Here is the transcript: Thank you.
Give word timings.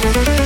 Thank 0.00 0.28
you. 0.28 0.37